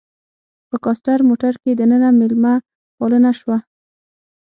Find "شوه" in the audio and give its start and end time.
3.39-3.57